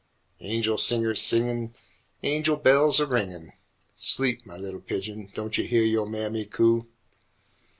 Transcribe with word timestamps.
Angel 0.39 0.79
singers 0.79 1.21
singin', 1.21 1.75
Angel 2.23 2.55
bells 2.55 2.99
a 2.99 3.05
ringin', 3.05 3.53
Sleep, 3.95 4.47
mah 4.47 4.55
li'l 4.55 4.79
pigeon, 4.79 5.31
don' 5.35 5.51
yo' 5.53 5.63
heah 5.63 5.83
yo' 5.83 6.07
mammy 6.07 6.45
coo? 6.47 6.87